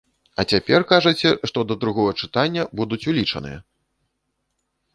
[0.43, 3.63] А цяпер кажаце, што да другога чытання будуць улічаныя.